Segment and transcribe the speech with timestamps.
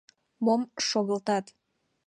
[0.45, 1.45] Мом шогылтат?